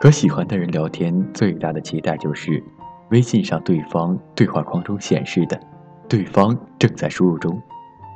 [0.00, 2.62] 和喜欢的人聊天，最大的期待就是
[3.10, 5.60] 微信上对方对话框中显示的
[6.08, 7.60] “对方正在输入中”，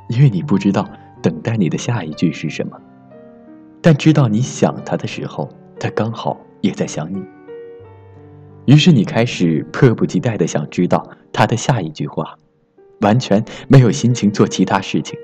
[0.07, 0.87] 因为你不知道
[1.21, 2.79] 等待你的下一句是什么，
[3.81, 7.21] 但知道你想他的时候，他刚好也在想你。
[8.63, 12.33] 于是你开始迫不及待的想知道他的下一句话，
[13.01, 15.19] 完全没有心情做其他事情。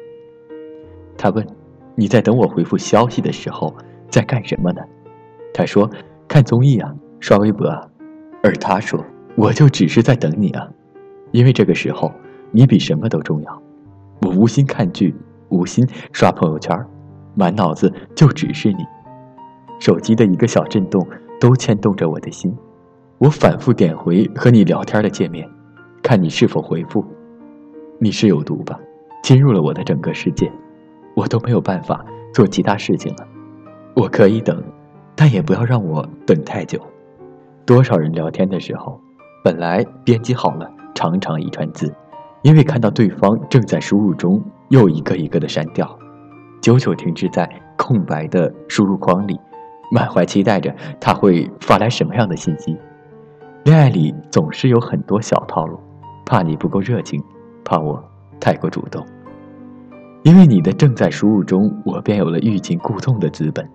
[1.18, 1.48] 他问
[1.96, 3.74] ：“你在等我回复消息的时候
[4.10, 4.82] 在干什么呢？”
[5.56, 5.90] 他说。
[6.30, 7.90] 看综艺啊，刷微博啊，
[8.44, 9.04] 而他说
[9.36, 10.70] ：“我就只是在等你啊，
[11.32, 12.12] 因为这个时候
[12.52, 13.62] 你比什么都重要。”
[14.22, 15.16] 我无心看剧，
[15.50, 16.80] 无心刷朋友圈，
[17.34, 18.86] 满脑子就只是你。
[19.80, 21.04] 手机的一个小震动
[21.40, 22.56] 都牵动着我的心，
[23.18, 25.50] 我反复点回和你聊天的界面，
[26.04, 27.04] 看你是否回复。
[27.98, 28.80] 你是有毒吧？
[29.24, 30.52] 侵入了我的整个世界，
[31.16, 33.28] 我都没有办法做其他事情了。
[33.96, 34.64] 我可以等。
[35.22, 36.80] 但也不要让我等太久。
[37.66, 38.98] 多少人聊天的时候，
[39.44, 41.94] 本来编辑好了长长一串字，
[42.42, 46.00] 因为看到对方正在输入中，又一个一个的删掉，
[46.62, 49.38] 久久停滞在空白的输入框里，
[49.92, 52.78] 满怀期待着他会发来什么样的信息。
[53.66, 55.78] 恋爱里总是有很多小套路，
[56.26, 57.22] 怕你不够热情，
[57.66, 58.02] 怕我
[58.40, 59.06] 太过主动。
[60.24, 63.70] 因为你的正在输入中，我便有了欲擒故纵的资本。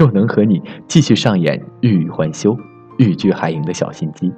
[0.00, 2.56] 就能和你继续上演欲语还休、
[2.96, 4.32] 欲拒还迎的小心机。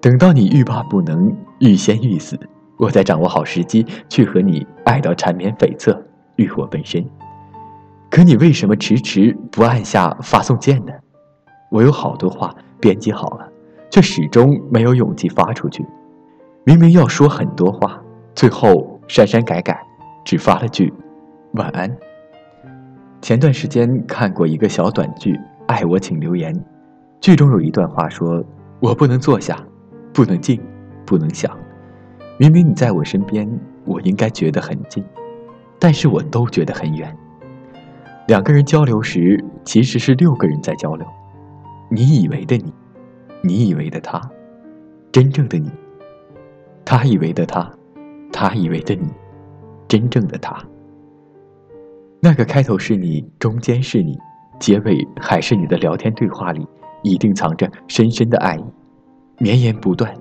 [0.00, 2.38] 等到你欲罢不能、欲仙欲死，
[2.78, 6.00] 我再掌握好时机去和你爱到缠绵悱恻、
[6.36, 7.04] 欲火焚身。
[8.08, 10.92] 可你为什么迟迟不按下发送键呢？
[11.72, 13.48] 我有好多话编辑好了，
[13.90, 15.84] 却始终没有勇气发出去。
[16.62, 18.00] 明明要说很多话，
[18.32, 19.76] 最后删删改改，
[20.24, 20.94] 只发了句
[21.54, 21.90] 晚安。
[23.22, 25.34] 前段时间看过一个小短剧，
[25.68, 26.52] 《爱我请留言》，
[27.20, 28.44] 剧中有一段话说
[28.82, 29.64] ：“我不能坐下，
[30.12, 30.60] 不能静，
[31.06, 31.56] 不能想。
[32.36, 33.48] 明明你在我身边，
[33.84, 35.04] 我应该觉得很近，
[35.78, 37.16] 但是我都觉得很远。
[38.26, 41.06] 两个人交流时，其实是六个人在交流。
[41.90, 42.74] 你以为的你，
[43.40, 44.20] 你以为的他，
[45.12, 45.70] 真正的你，
[46.84, 47.70] 他以为的他，
[48.32, 49.06] 他以为的你，
[49.86, 50.60] 真正的他。”
[52.24, 54.16] 那个开头是你，中间是你，
[54.60, 56.64] 结尾还是你的聊天对话里，
[57.02, 58.64] 一定藏着深深的爱意，
[59.38, 60.14] 绵延不断，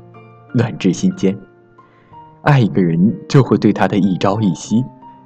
[0.56, 1.38] 暖至心间。
[2.42, 4.84] 爱一个人，就会对他的一朝一夕、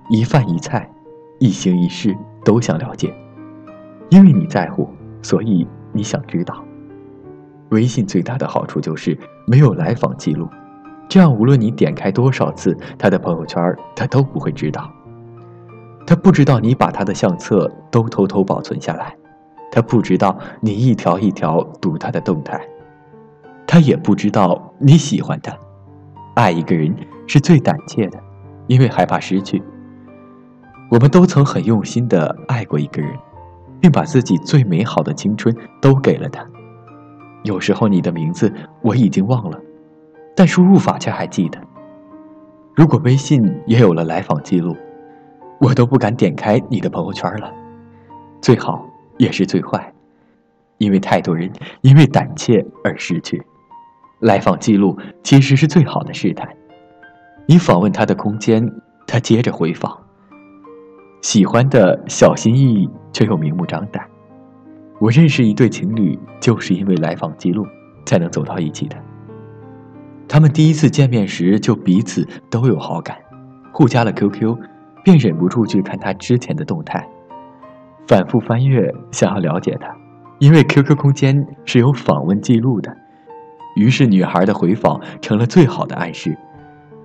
[0.10, 0.86] 一饭一菜、
[1.40, 2.14] 一行一事
[2.44, 3.16] 都想了解，
[4.10, 4.90] 因为你在乎，
[5.22, 6.62] 所以你想知道。
[7.70, 10.46] 微信最大的好处就是没有来访记录，
[11.08, 14.92] 这样无论你点开多少次他的朋友圈，他都不会知道。
[16.08, 19.16] 他不知道你把他的相册都偷偷保存下来，
[19.72, 22.62] 他不知道你一条一条读他的动态，
[23.66, 25.52] 他也不知道你喜欢他。
[26.36, 26.96] 爱一个人
[27.26, 28.20] 是最胆怯的，
[28.68, 29.64] 因为害怕失去。
[30.92, 33.12] 我们都曾很用心的爱过一个人，
[33.82, 36.46] 并把自己最美好的青春都给了他。
[37.44, 39.60] 有时候你的名字我已经忘了，
[40.36, 41.60] 但输入法却还记得。
[42.76, 44.76] 如果微信也有了来访记录。
[45.60, 47.52] 我都不敢点开你的朋友圈了，
[48.42, 49.94] 最好也是最坏，
[50.78, 51.52] 因为太多人
[51.82, 53.42] 因为胆怯而失去。
[54.20, 56.48] 来访记录其实是最好的试探，
[57.48, 58.70] 你访问他的空间，
[59.08, 59.98] 他接着回访。
[61.22, 64.06] 喜欢的小心翼翼却又明目张胆。
[65.00, 67.66] 我认识一对情侣，就是因为来访记录
[68.06, 68.96] 才能走到一起的。
[70.28, 73.18] 他们第一次见面时就彼此都有好感，
[73.72, 74.58] 互加了 QQ。
[75.06, 77.08] 便忍不住去看他之前的动态，
[78.08, 79.96] 反复翻阅，想要了解他，
[80.40, 82.92] 因为 QQ 空间是有访问记录的。
[83.76, 86.36] 于是，女孩的回访成了最好的暗示。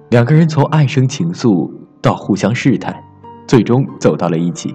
[0.08, 2.96] 两个人从暗生情愫到互相试探，
[3.46, 4.74] 最终走到了一起。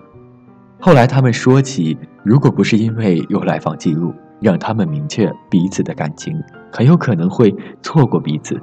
[0.79, 6.39] 后来，他们说起，如果不是因为有来访记录，让他们明确彼此的感情，
[6.71, 7.51] 很有可能会
[7.81, 8.61] 错过彼此。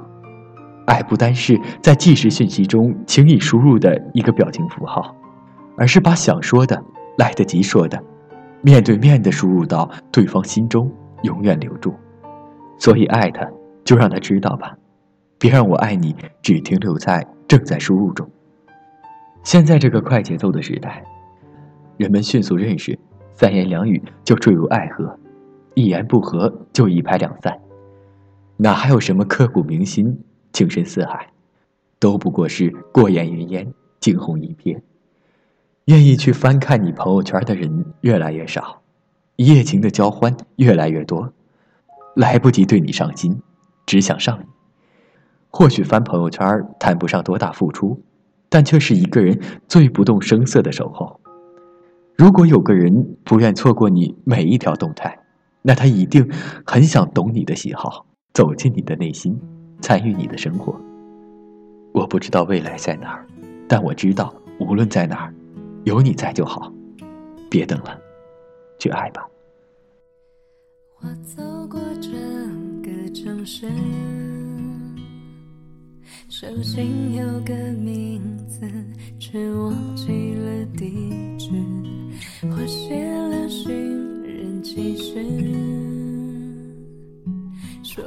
[0.85, 5.15] 爱不单是在即时讯息中轻易输入的一个表情符号，
[5.77, 6.83] 而是把想说的、
[7.17, 8.01] 来得及说的，
[8.61, 10.91] 面对面的输入到对方心中，
[11.21, 11.93] 永远留住。
[12.77, 13.49] 所以爱他，
[13.85, 14.75] 就让他知道吧，
[15.37, 18.29] 别让我爱你只停留在正在输入中。
[19.43, 21.03] 现在这个快节奏的时代，
[21.95, 22.97] 人们迅速认识，
[23.31, 25.17] 三言两语就坠入爱河，
[25.75, 27.57] 一言不合就一拍两散，
[28.57, 30.17] 哪还有什么刻骨铭心？
[30.53, 31.27] 情深似海，
[31.99, 34.79] 都不过是过眼云烟，惊鸿一瞥。
[35.85, 38.81] 愿意去翻看你朋友圈的人越来越少，
[39.35, 41.33] 一夜情的交欢越来越多，
[42.15, 43.41] 来不及对你上心，
[43.85, 44.45] 只想上你。
[45.49, 48.01] 或许翻朋友圈谈不上多大付出，
[48.47, 51.19] 但却是一个人最不动声色的守候。
[52.15, 55.19] 如果有个人不愿错过你每一条动态，
[55.63, 56.31] 那他一定
[56.65, 59.39] 很想懂你的喜好，走进你的内心，
[59.83, 60.79] 参与你的生活。
[61.91, 63.27] 我不知道未来在哪儿，
[63.67, 65.33] 但我知道无论在哪儿，
[65.83, 66.71] 有你在就好。
[67.49, 67.99] 别等了，
[68.79, 69.27] 去爱吧。
[71.01, 72.13] 我走过整
[72.81, 73.67] 个城市，
[76.29, 78.61] 手心有个名字，
[79.19, 81.49] 却忘记了地址。
[82.43, 85.21] 我写了寻，人启事
[87.83, 88.03] 说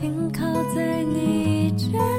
[0.00, 0.44] 停靠
[0.76, 2.17] 在你肩